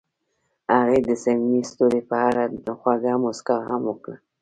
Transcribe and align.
هغې 0.75 0.99
د 1.07 1.09
صمیمي 1.23 1.61
ستوري 1.69 2.01
په 2.09 2.15
اړه 2.27 2.43
خوږه 2.79 3.13
موسکا 3.23 3.57
هم 3.69 3.81
وکړه. 3.89 4.17